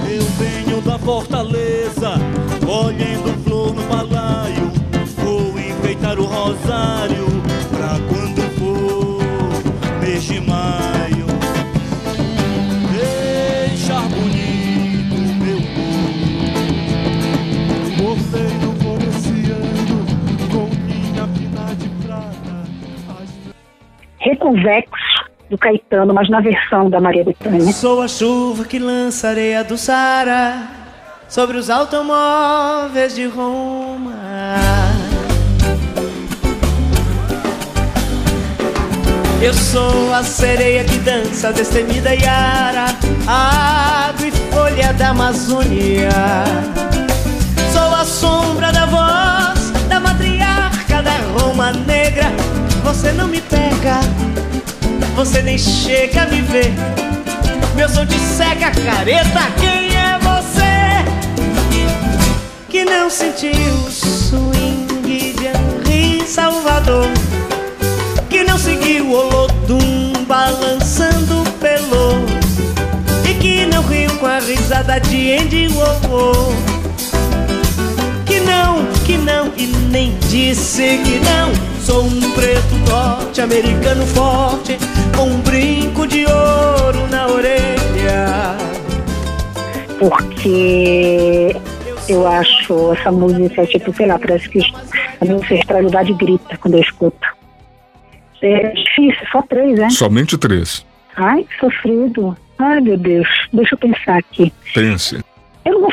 [0.08, 2.12] Eu venho da fortaleza,
[2.64, 4.70] colhendo flor no balaio.
[5.16, 7.27] Vou enfeitar o rosário
[24.20, 27.72] Reconvexo, do Caetano, mas na versão da Maria Bethânia.
[27.72, 30.68] Sou a chuva que lança areia do Sara
[31.28, 34.14] sobre os automóveis de Roma.
[39.40, 42.86] Eu sou a sereia que dança destemida Yara,
[43.26, 46.10] água e folha da Amazônia.
[47.72, 51.72] Sou a sombra da voz da matriarca da Roma.
[52.88, 54.00] Você não me pega,
[55.14, 56.72] você nem chega a me ver.
[57.76, 59.40] Meu som te cega, careta.
[59.60, 61.04] Quem é você
[62.70, 67.06] que não sentiu o swing de Henri Salvador?
[68.30, 72.24] Que não seguiu o Olodum balançando pelo
[73.28, 76.54] E que não riu com a risada de Andy Warhol
[78.24, 84.76] Que não, que não e nem disse que não Sou um preto norte-americano forte
[85.16, 88.58] Com um brinco de ouro na orelha
[89.98, 91.56] Porque
[92.06, 94.60] eu acho essa música, tipo, sei lá, parece que
[95.18, 97.26] a minha ancestralidade grita quando eu escuto.
[98.42, 99.88] É difícil, só três, né?
[99.90, 100.86] Somente três.
[101.16, 102.36] Ai, que sofrido.
[102.58, 103.28] Ai, meu Deus.
[103.52, 104.52] Deixa eu pensar aqui.
[104.74, 105.18] Pense.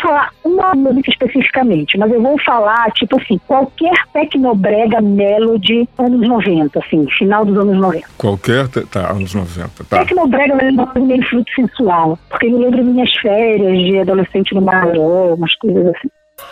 [0.06, 5.02] Eu não vou falar uma música especificamente, mas eu vou falar, tipo assim, qualquer tecnobrega
[5.02, 8.08] melody anos 90, assim, final dos anos 90.
[8.18, 8.68] Qualquer.
[8.68, 9.84] te- Tá, anos 90.
[9.90, 10.00] Tá.
[10.00, 14.62] Tecnobrega é uma coisa meio fruto sensual, porque me lembra minhas férias de adolescente no
[14.62, 16.10] Marajó, umas coisas assim.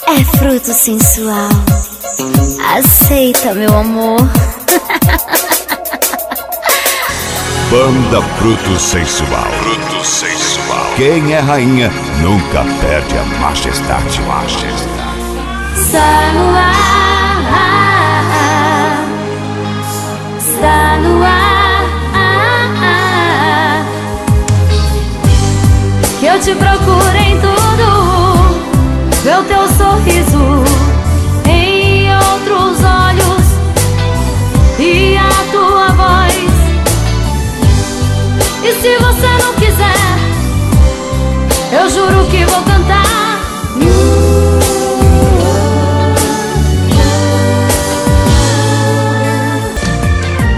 [0.07, 1.49] É fruto sensual.
[2.75, 4.17] Aceita, meu amor.
[7.73, 9.51] Banda Fruto Sensual.
[9.51, 10.93] Fruto Sensual.
[10.95, 11.89] Quem é rainha
[12.21, 14.21] nunca perde a majestade.
[14.21, 14.77] Majestade.
[15.75, 17.33] Está no ar.
[20.37, 21.63] Está no ar.
[26.19, 27.22] Que eu te procuro
[38.65, 40.17] E se você não quiser,
[41.71, 43.41] eu juro que vou cantar.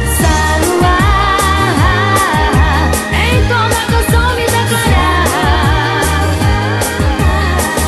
[0.03, 1.71] Está no ar,
[3.11, 6.05] em toda canção me declarar.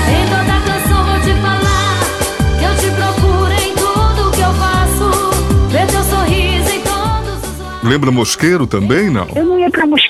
[0.10, 1.98] Em toda canção vou te falar
[2.58, 5.08] que eu te procuro em tudo que eu faço.
[5.70, 7.84] Ver teu sorriso em todos os lados.
[7.84, 9.28] Lembra Mosqueiro também, não?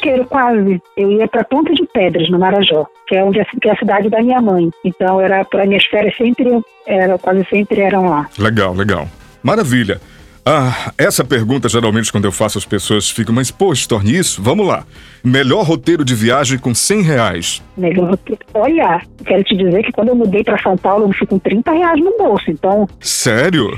[0.07, 3.67] Mosqueiro quase, eu ia para Ponta de Pedras, no Marajó, que é onde é que
[3.67, 4.69] é a cidade da minha mãe.
[4.83, 8.29] Então era para minhas férias sempre era quase sempre eram lá.
[8.39, 9.07] Legal, legal.
[9.43, 9.99] Maravilha.
[10.45, 14.41] Ah, essa pergunta geralmente quando eu faço as pessoas ficam, mas pô, Storni, isso?
[14.41, 14.85] Vamos lá.
[15.21, 17.63] Melhor roteiro de viagem com 100 reais.
[17.75, 18.41] Melhor roteiro.
[18.53, 21.69] Olha, quero te dizer que quando eu mudei para São Paulo, eu fui com 30
[21.71, 22.49] reais no bolso.
[22.49, 23.77] Então, Sério?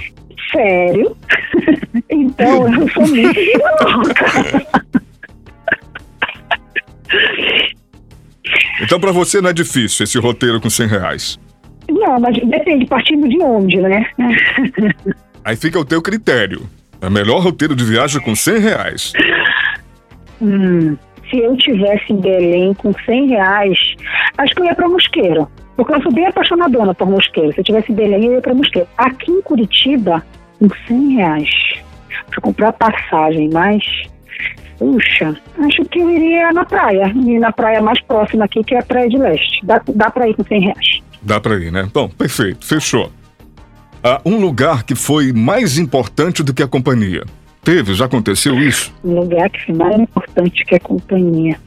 [0.52, 1.16] sério.
[2.10, 3.40] então, eu sou muito
[3.82, 5.09] louca.
[8.82, 11.40] Então pra você não é difícil esse roteiro com 100 reais.
[11.90, 14.06] Não, mas depende, partindo de onde, né?
[15.44, 16.70] Aí fica o teu critério.
[17.02, 19.14] É melhor roteiro de viagem com 100 reais.
[20.42, 20.96] Hum,
[21.30, 23.78] se eu tivesse em Belém com 100 reais,
[24.38, 25.48] acho que eu ia para Mosqueiro.
[25.76, 27.54] Porque eu sou bem apaixonadona por Mosqueiro.
[27.54, 28.88] Se eu tivesse em Belém, eu ia para Mosqueiro.
[28.98, 30.26] Aqui em Curitiba,
[30.60, 31.50] com 100 reais,
[32.30, 33.82] para comprar passagem, mas.
[34.78, 37.12] Puxa, acho que eu iria na praia.
[37.14, 39.66] E na praia mais próxima aqui, que é a Praia de Leste.
[39.66, 41.02] Dá, dá para ir com 100 reais.
[41.22, 41.88] Dá pra ir, né?
[41.94, 43.12] Bom, perfeito, fechou.
[44.02, 47.26] Ah, um lugar que foi mais importante do que a companhia.
[47.62, 48.94] Teve, já aconteceu isso?
[49.04, 51.60] Um lugar que é mais importante que a companhia.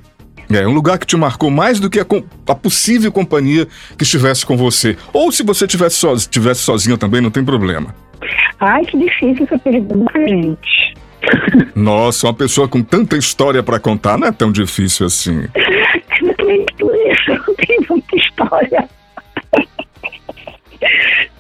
[0.51, 2.07] É, um lugar que te marcou mais do que a,
[2.49, 4.97] a possível companhia que estivesse com você.
[5.13, 7.95] Ou se você estivesse soz, tivesse sozinho também, não tem problema.
[8.61, 10.92] Ai, que difícil essa pergunta, gente.
[11.75, 15.49] Nossa, uma pessoa com tanta história pra contar não é tão difícil assim.
[15.55, 16.35] Eu
[16.79, 18.89] por isso, não tem muita história.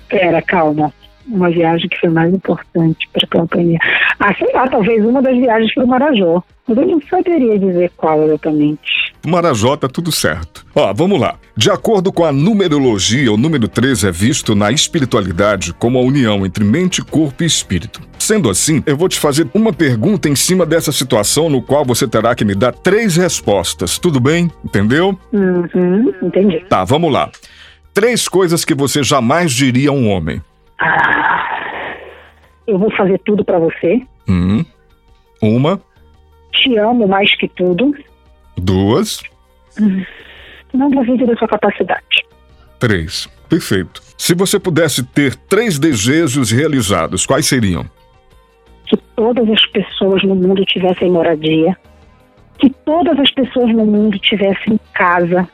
[0.08, 0.92] Pera, calma.
[1.26, 3.78] Uma viagem que foi mais importante para a companhia.
[4.18, 6.42] Ah, sei lá, talvez uma das viagens para o Marajó.
[6.66, 8.80] Mas eu não saberia dizer qual exatamente.
[9.26, 10.64] Marajó tá tudo certo.
[10.74, 11.36] Ó, vamos lá.
[11.56, 16.44] De acordo com a numerologia, o número 13 é visto na espiritualidade como a união
[16.44, 18.00] entre mente, corpo e espírito.
[18.22, 22.06] Sendo assim, eu vou te fazer uma pergunta em cima dessa situação, no qual você
[22.06, 23.98] terá que me dar três respostas.
[23.98, 24.48] Tudo bem?
[24.64, 25.18] Entendeu?
[25.32, 26.60] Uhum, entendi.
[26.68, 27.28] Tá, vamos lá.
[27.92, 30.40] Três coisas que você jamais diria a um homem.
[32.64, 34.00] Eu vou fazer tudo para você.
[34.28, 34.64] Hum.
[35.42, 35.80] Uma,
[36.52, 37.92] Te amo mais que tudo.
[38.56, 39.20] duas,
[40.72, 42.24] Não duvide da sua capacidade.
[42.78, 43.28] três.
[43.48, 44.00] Perfeito.
[44.16, 47.84] Se você pudesse ter três desejos realizados, quais seriam?
[48.92, 51.74] Que todas as pessoas no mundo tivessem moradia,
[52.58, 55.48] que todas as pessoas no mundo tivessem casa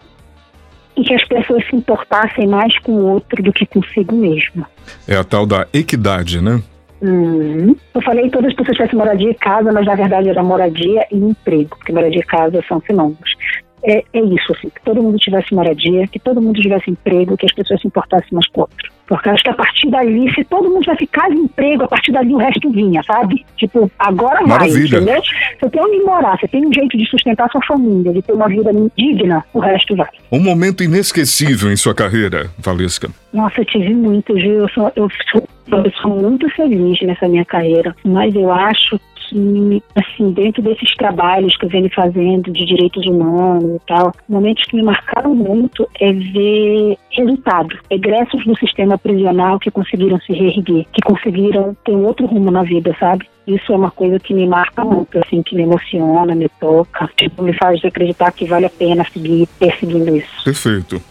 [0.96, 4.66] e que as pessoas se importassem mais com o outro do que consigo mesmo.
[5.06, 6.60] É a tal da equidade, né?
[7.00, 7.76] Uhum.
[7.94, 11.06] Eu falei que todas as pessoas tivessem moradia e casa, mas na verdade era moradia
[11.12, 13.36] e emprego, porque moradia e casa são sinônimos.
[13.84, 17.46] É, é isso, assim, que todo mundo tivesse moradia, que todo mundo tivesse emprego, que
[17.46, 18.97] as pessoas se importassem mais com o outro.
[19.08, 22.12] Porque acho que a partir dali, se todo mundo tivesse casa e emprego, a partir
[22.12, 23.44] dali o resto vinha, sabe?
[23.56, 24.98] Tipo, agora vai, Maravilha.
[24.98, 25.22] entendeu?
[25.60, 28.48] Você tem onde morar, você tem um jeito de sustentar sua família, de ter uma
[28.48, 30.08] vida digna, o resto vai.
[30.30, 33.08] Um momento inesquecível em sua carreira, Valesca.
[33.32, 34.60] Nossa, eu tive muito, viu?
[34.60, 39.82] Eu sou, eu sou uma pessoa muito feliz nessa minha carreira, mas eu acho que,
[39.94, 44.76] assim, dentro desses trabalhos que eu venho fazendo de direitos humanos e tal, momentos que
[44.76, 51.02] me marcaram muito é ver resultado, egressos do sistema prisional que conseguiram se reerguer, que
[51.02, 53.28] conseguiram ter um outro rumo na vida, sabe?
[53.46, 57.42] Isso é uma coisa que me marca muito, assim, que me emociona, me toca, tipo,
[57.42, 60.44] me faz acreditar que vale a pena seguir perseguindo isso.
[60.44, 61.02] Perfeito.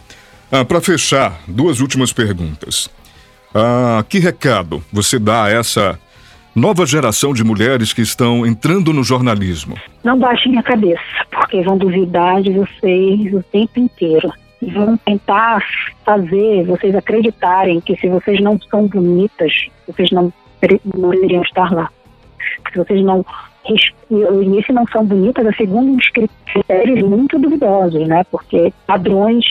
[0.51, 2.89] Ah, Para fechar, duas últimas perguntas.
[3.53, 5.99] Ah, que recado você dá a essa
[6.57, 9.75] nova geração de mulheres que estão entrando no jornalismo?
[10.03, 14.33] Não baixem a cabeça, porque vão duvidar de vocês o tempo inteiro.
[14.59, 15.63] E vão tentar
[16.03, 19.53] fazer vocês acreditarem que se vocês não são bonitas,
[19.87, 20.33] vocês não,
[20.95, 21.91] não deveriam estar lá.
[22.71, 23.23] Se vocês não.
[23.69, 28.23] E esse não são bonitas, é segundo uns critérios muito duvidosos, né?
[28.31, 29.45] Porque padrões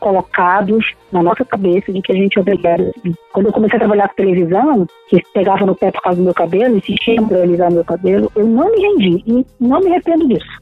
[0.00, 2.80] colocados na nossa cabeça de que a gente é obrigado.
[2.80, 3.14] a seguir.
[3.32, 6.34] Quando eu comecei a trabalhar com televisão, que pegava no pé por causa do meu
[6.34, 10.26] cabelo, insistiam para eu alisar meu cabelo, eu não me rendi e não me arrependo
[10.26, 10.60] disso.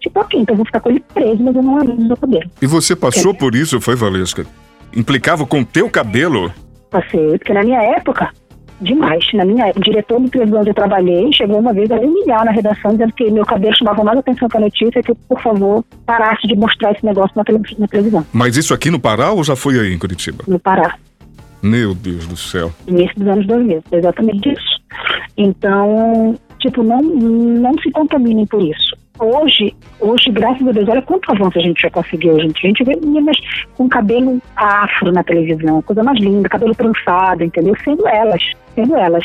[0.00, 2.50] Tipo, ok, então eu vou ficar com ele preso, mas eu não aliso meu cabelo.
[2.60, 4.46] E você passou por isso, foi, Valesca?
[4.96, 6.50] Implicava com teu cabelo?
[6.90, 8.30] Passei, porque na minha época,
[8.80, 9.24] demais.
[9.34, 12.44] Na minha época, o diretor de televisão onde eu trabalhei chegou uma vez a humilhar
[12.44, 15.40] na redação, dizendo que meu cabelo chamava mais atenção que a notícia, que eu, por
[15.42, 19.32] favor, parasse de mostrar esse negócio na, tele- na televisão, Mas isso aqui no Pará
[19.32, 20.44] ou já foi aí em Curitiba?
[20.48, 20.94] no Pará.
[21.62, 22.72] Meu Deus do céu.
[22.88, 24.80] início dos anos 2000, foi exatamente isso.
[25.36, 28.96] Então, tipo, não, não se contaminem por isso.
[29.20, 32.64] Hoje, hoje, graças a Deus, olha quanto avanço a gente já conseguiu, gente.
[32.64, 33.36] A gente vê meninas
[33.76, 37.76] com cabelo afro na televisão, coisa mais linda, cabelo trançado, entendeu?
[37.84, 38.42] Sendo elas,
[38.74, 39.22] sendo elas.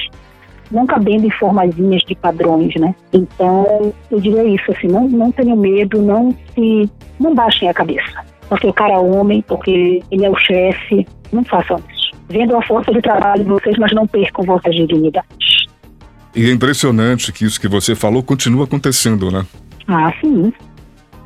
[0.70, 2.94] Não cabendo em formazinhas de padrões, né?
[3.14, 6.90] Então, eu diria isso, assim, não, não tenham medo, não se.
[7.18, 8.26] não baixem a cabeça.
[8.50, 12.12] Porque o cara é homem, porque ele é o chefe, não façam isso.
[12.28, 15.68] Vendam a força de trabalho de vocês, mas não percam vossas dignidades.
[16.36, 19.46] E é impressionante que isso que você falou continua acontecendo, né?
[19.88, 20.52] Ah, sim.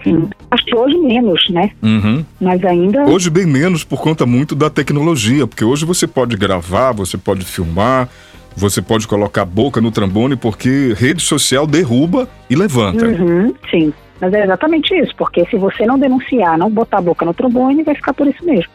[0.03, 0.29] Sim.
[0.49, 1.71] Acho que hoje menos, né?
[1.81, 2.25] Uhum.
[2.39, 3.03] Mas ainda.
[3.05, 7.43] Hoje bem menos por conta muito da tecnologia, porque hoje você pode gravar, você pode
[7.45, 8.07] filmar,
[8.55, 13.05] você pode colocar a boca no trombone, porque rede social derruba e levanta.
[13.05, 13.93] Uhum, sim.
[14.21, 17.83] Mas é exatamente isso, porque se você não denunciar, não botar a boca no trombone,
[17.83, 18.71] vai ficar por isso mesmo.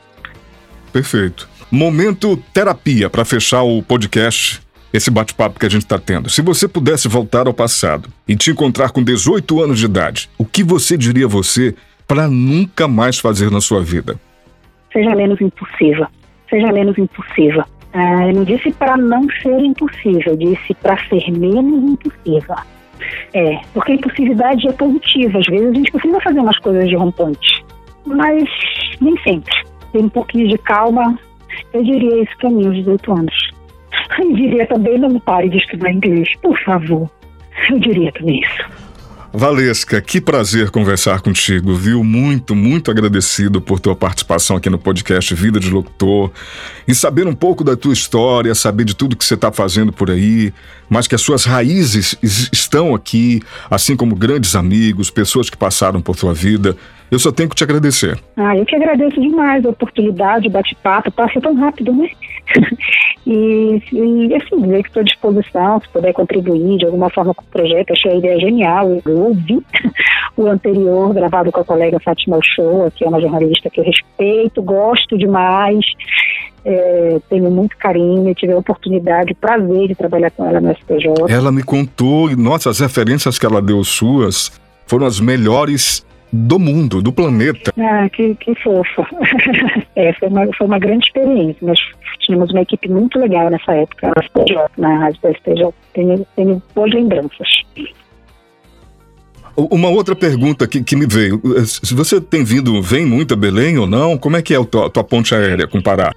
[0.93, 1.49] Perfeito.
[1.71, 4.61] Momento terapia para fechar o podcast,
[4.95, 6.31] esse bate-papo que a gente está tendo.
[6.31, 10.45] Se você pudesse voltar ao passado e te encontrar com 18 anos de idade, o
[10.45, 11.75] que você diria a você
[12.07, 14.21] para nunca mais fazer na sua vida?
[14.93, 16.09] Seja menos impulsiva.
[16.49, 17.67] Seja menos impulsiva.
[17.93, 22.65] Ah, eu não disse para não ser impulsiva, eu disse para ser menos impulsiva.
[23.33, 25.41] É, porque a impulsividade é positiva.
[25.41, 27.65] Às vezes a gente precisa fazer umas coisas de rompante,
[28.07, 28.45] mas
[29.01, 29.53] nem sempre.
[29.91, 31.19] Tem um pouquinho de calma.
[31.73, 33.44] Eu diria isso para mim aos 18 anos.
[34.19, 37.11] Eu diria também não pare de estudar inglês, por favor.
[37.71, 38.85] Eu diria também isso.
[39.37, 42.05] Valesca, que prazer conversar contigo, viu?
[42.05, 46.31] Muito, muito agradecido por tua participação aqui no podcast Vida de Locutor
[46.87, 50.09] e saber um pouco da tua história, saber de tudo que você está fazendo por
[50.09, 50.53] aí,
[50.89, 56.01] mas que as suas raízes es- estão aqui, assim como grandes amigos, pessoas que passaram
[56.01, 56.77] por tua vida.
[57.11, 58.17] Eu só tenho que te agradecer.
[58.37, 62.09] Ah, eu que agradeço demais a oportunidade, o bate-papo, passa tão rápido, né?
[63.27, 67.43] e, e, assim, dizer que estou à disposição, se puder contribuir de alguma forma com
[67.43, 69.01] o projeto, achei a ideia genial.
[69.05, 69.63] Eu ouvi
[70.37, 74.63] o anterior, gravado com a colega Fátima Ochoa, que é uma jornalista que eu respeito,
[74.63, 75.85] gosto demais,
[76.65, 81.27] é, tenho muito carinho, tive a oportunidade, o prazer de trabalhar com ela no SPJ.
[81.29, 84.51] Ela me contou, nossa, as referências que ela deu suas
[84.87, 86.05] foram as melhores
[86.35, 87.73] do mundo, do planeta.
[87.79, 89.07] Ah, que, que fofa.
[89.95, 91.57] é, foi uma, foi uma grande experiência.
[91.63, 91.79] Nós
[92.19, 94.13] tínhamos uma equipe muito legal nessa época,
[94.77, 95.75] na rádio da STJ.
[95.93, 97.49] Tenho, tenho boas lembranças.
[99.57, 101.41] Uma outra pergunta que, que me veio.
[101.65, 104.19] Se você tem vindo, vem muito a Belém ou não?
[104.19, 106.13] Como é que é a tua, tua ponte aérea com Pará?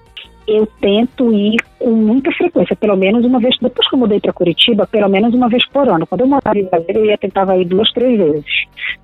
[0.47, 4.31] Eu tento ir com muita frequência, pelo menos uma vez, depois que eu mudei para
[4.31, 6.07] Curitiba, pelo menos uma vez por ano.
[6.07, 8.45] Quando eu morava em Brasília, eu ia tentava ir duas, três vezes.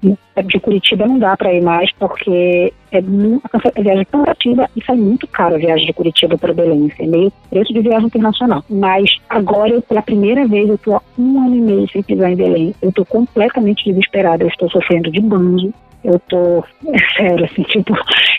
[0.02, 4.84] De Curitiba não dá para ir mais, porque é muito, a viagem é cansativa e
[4.84, 6.90] sai muito caro a viagem de Curitiba para Belém.
[6.92, 8.64] assim, É meio preço de viagem internacional.
[8.70, 12.36] Mas agora, pela primeira vez, eu estou há um ano e meio sem pisar em
[12.36, 12.76] Belém.
[12.82, 14.44] Eu estou completamente desesperada.
[14.44, 15.74] Eu estou sofrendo de banjo.
[16.04, 17.94] Eu tô, é sério, assim, tipo,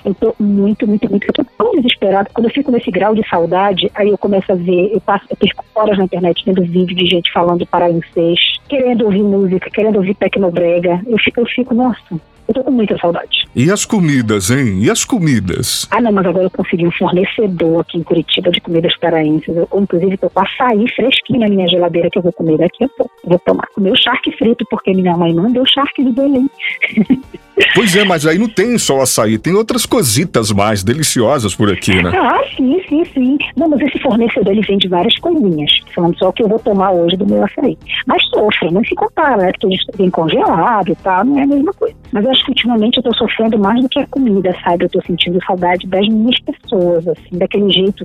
[0.05, 2.29] eu tô muito, muito, muito, eu tô tão desesperada.
[2.33, 5.37] Quando eu fico nesse grau de saudade, aí eu começo a ver, eu passo, eu
[5.37, 10.15] perco horas na internet vendo vídeo de gente falando paraenses, querendo ouvir música, querendo ouvir
[10.15, 11.01] tecnobrega.
[11.07, 13.45] Eu fico, eu fico, nossa, eu tô com muita saudade.
[13.55, 14.83] E as comidas, hein?
[14.83, 15.87] E as comidas?
[15.91, 19.57] Ah, não, mas agora eu consegui um fornecedor aqui em Curitiba de comidas paraenses.
[19.57, 22.89] Eu, inclusive, tô com açaí fresquinho na minha geladeira que eu vou comer daqui a
[22.89, 23.13] pouco.
[23.25, 23.69] Vou tomar.
[23.77, 26.51] O charque frito, porque minha mãe mandou charque de Belém.
[27.75, 32.03] Pois é, mas aí não tem só açaí, tem outras cositas mais deliciosas por aqui,
[32.03, 32.11] né?
[32.13, 33.39] Ah, sim, sim, sim.
[33.57, 35.81] Não, mas esse fornecedor ele vende várias coisinhas.
[35.95, 37.79] Falando só o que eu vou tomar hoje do meu açaí.
[38.07, 39.53] Mas sofre, não se compara, né?
[39.53, 41.95] Porque eles vem congelado e tal, não é a mesma coisa.
[42.13, 44.85] Mas é acho que ultimamente eu tô sofrendo mais do que a comida, sabe?
[44.85, 48.05] Eu tô sentindo saudade das minhas pessoas, assim, daquele jeito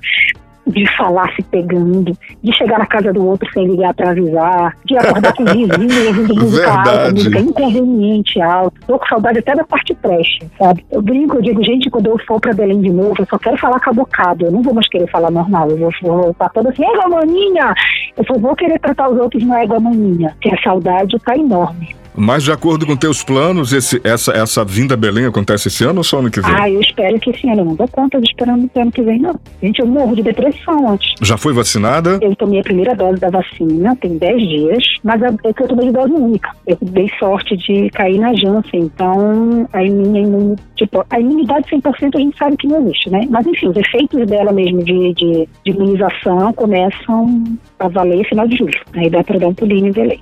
[0.68, 4.96] de falar se pegando, de chegar na casa do outro sem ligar pra avisar, de
[4.98, 8.80] acordar com o vizinho ouvindo música alta, música inconveniente alta.
[8.86, 10.86] Tô com saudade até da parte trash, sabe?
[10.92, 13.58] Eu brinco, eu digo, gente, quando eu for pra Belém de novo, eu só quero
[13.58, 16.84] falar cabocado, eu não vou mais querer falar normal, eu vou, vou voltar toda assim,
[16.84, 17.74] égua maninha!
[18.16, 21.96] Eu só vou querer tratar os outros na égua maninha, que a saudade tá enorme.
[22.20, 26.00] Mas de acordo com teus planos, esse- essa, essa vinda a Belém acontece esse ano
[26.00, 26.52] ou só ano que vem?
[26.54, 29.02] Ah, eu espero que esse ano eu não dou conta de esperando pro ano que
[29.02, 29.40] vem, não.
[29.64, 31.14] Gente, eu morro de depressão antes.
[31.22, 32.20] Já foi vacinada?
[32.22, 35.68] Eu tomei a primeira dose da vacina, tem 10 dias, mas é é que eu
[35.70, 36.50] tomei de dose única.
[36.68, 42.16] Eu dei sorte de cair na Janssen, então a minha imuni- tipo, a imunidade 100%
[42.16, 43.26] a gente sabe que não existe, né?
[43.30, 47.44] Mas enfim, os efeitos dela mesmo de, de, de imunização começam
[47.80, 48.80] a valer final de julho.
[48.94, 50.22] Aí dá para dar um pulinho em Belém.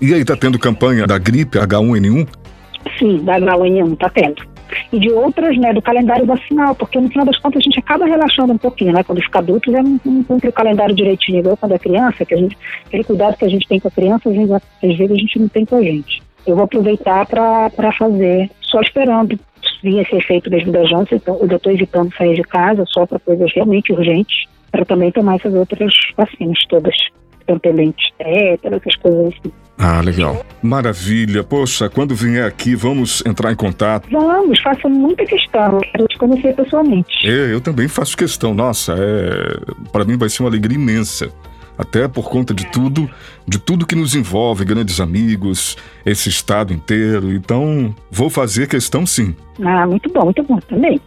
[0.00, 2.28] E aí, tá tendo campanha da gripe H1N1?
[2.98, 4.42] Sim, da H1N1 tá tendo.
[4.92, 8.04] E de outras, né, do calendário vacinal, porque no final das contas a gente acaba
[8.04, 9.02] relaxando um pouquinho, né?
[9.02, 12.34] Quando fica adulto já não, não cumpre o calendário direitinho, igual quando é criança, que
[12.34, 15.10] a gente, aquele cuidado que a gente tem com a criança, às vezes, às vezes
[15.10, 16.22] a gente não tem com a gente.
[16.46, 19.38] Eu vou aproveitar para fazer, só esperando
[19.82, 23.18] vir esse efeito mesmo da Janssen, então eu estou evitando sair de casa só para
[23.18, 26.94] coisas realmente urgentes, para também tomar essas outras vacinas todas,
[28.18, 29.52] é, todas essas coisas assim.
[29.78, 30.44] Ah, legal.
[30.62, 31.44] Maravilha.
[31.44, 34.08] Poxa, quando vier aqui, vamos entrar em contato.
[34.10, 37.28] Vamos, faço muita questão, quero te conhecer pessoalmente.
[37.28, 38.54] É, eu também faço questão.
[38.54, 41.30] Nossa, é, para mim vai ser uma alegria imensa.
[41.78, 43.08] Até por conta de tudo,
[43.46, 45.76] de tudo que nos envolve, grandes amigos,
[46.06, 47.30] esse estado inteiro.
[47.34, 49.36] Então, vou fazer questão sim.
[49.62, 50.98] Ah, muito bom, muito bom também.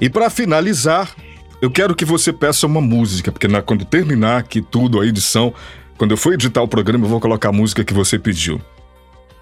[0.00, 1.14] E para finalizar,
[1.60, 5.52] eu quero que você peça uma música, porque na- quando terminar aqui tudo, a edição,
[5.98, 8.60] quando eu for editar o programa, eu vou colocar a música que você pediu.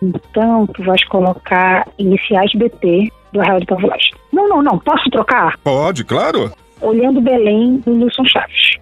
[0.02, 4.12] Então, tu vais colocar iniciais BT do Arraial do Pavulagem.
[4.32, 5.56] Não, não, não, posso trocar?
[5.58, 6.52] Pode, claro.
[6.80, 8.76] Olhando Belém do Nilson Chaves.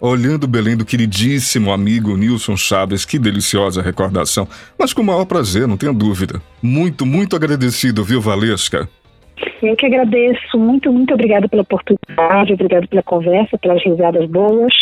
[0.00, 4.48] Olhando Belém do queridíssimo amigo Nilson Chaves, que deliciosa recordação.
[4.76, 6.42] Mas com o maior prazer, não tenha dúvida.
[6.60, 8.88] Muito, muito agradecido, viu, Valesca?
[9.62, 14.74] Eu que agradeço, muito, muito obrigada pela oportunidade, obrigada pela conversa, pelas risadas boas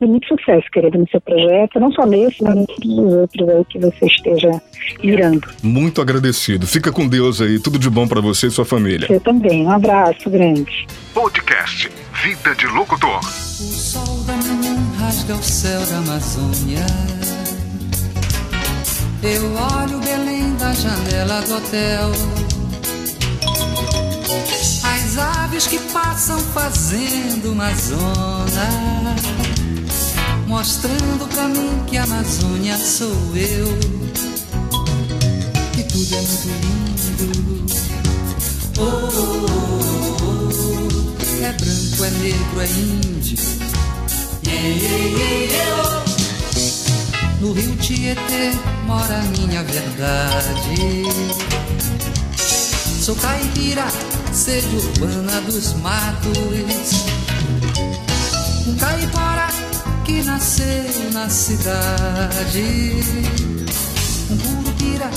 [0.00, 3.48] e muito sucesso, querido, no seu projeto, não só nesse, mas em todos os outros
[3.48, 4.62] aí que você esteja
[5.02, 5.48] mirando.
[5.62, 6.66] Muito agradecido.
[6.66, 7.58] Fica com Deus aí.
[7.58, 9.08] Tudo de bom pra você e sua família.
[9.08, 10.86] Você também, um abraço grande.
[11.12, 11.90] Podcast
[12.22, 13.18] Vida de Locutor.
[13.18, 16.86] O sol da manhã rasga o céu da Amazônia.
[19.22, 22.49] Eu olho Belém da janela do hotel.
[24.82, 29.16] As aves que passam fazendo uma zona.
[30.46, 33.78] Mostrando pra mim que a Amazônia sou eu.
[35.72, 37.74] Que tudo é muito lindo.
[38.78, 39.46] Oh, oh,
[40.22, 41.44] oh.
[41.44, 43.10] É branco, é negro, é índio.
[47.40, 48.52] No rio Tietê
[48.86, 51.04] mora a minha verdade.
[53.00, 53.86] Sou caipira,
[54.32, 56.30] sede urbana dos matos.
[58.66, 59.48] Um caipora
[60.04, 62.94] que nasceu na cidade.
[64.30, 65.10] Um curupira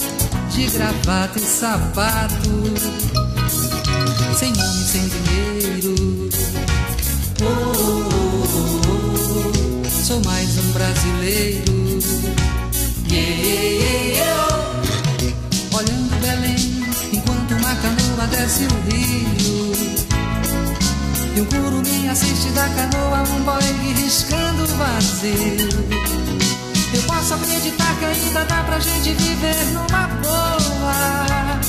[0.51, 2.63] de gravata e sapato.
[4.37, 6.29] Sem nome, sem dinheiro.
[7.41, 11.72] Oh, oh, oh, oh, sou mais um brasileiro.
[21.43, 25.67] Um curumim assiste da canoa, um boing riscando o vazio.
[26.93, 31.59] Eu posso acreditar que ainda dá pra gente viver numa boa.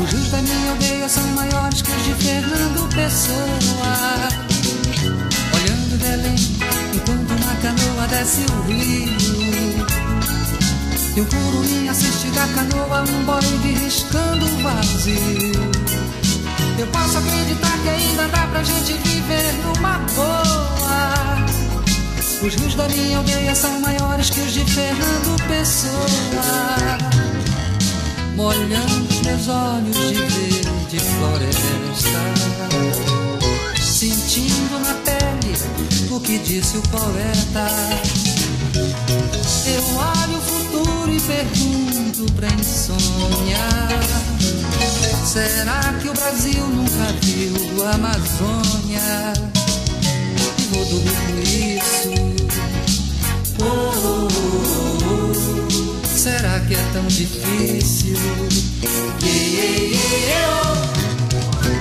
[0.00, 4.28] Os rios da minha aldeia são maiores que os de Fernando Pessoa.
[5.52, 6.36] Olhando Belém,
[6.94, 9.84] enquanto uma canoa desce o rio.
[11.16, 15.65] O curumim assiste da canoa, um boing riscando o vazio.
[16.78, 21.46] Eu posso acreditar que ainda dá pra gente viver numa boa.
[22.42, 26.98] Os rios da minha aldeia são maiores que os de Fernando Pessoa.
[28.34, 32.20] Molhando os meus olhos de verde floresta.
[33.82, 35.56] Sentindo na pele
[36.10, 37.68] o que disse o poeta.
[39.66, 43.66] Eu olho o futuro e pergunto pra insônia.
[45.26, 49.32] Será que o Brasil nunca viu a Amazônia?
[50.56, 52.14] E vou dormir com isso.
[53.60, 54.28] Oh, oh,
[55.04, 56.06] oh.
[56.06, 58.16] Será que é tão difícil?
[59.20, 60.56] Yeah, yeah, yeah.